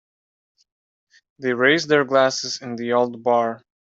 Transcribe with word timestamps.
They 1.37 1.53
raised 1.53 1.87
their 1.87 2.05
glasses 2.05 2.59
in 2.59 2.75
the 2.75 2.93
old 2.93 3.21
bar. 3.21 3.61